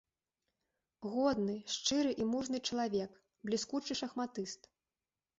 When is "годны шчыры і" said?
1.15-2.25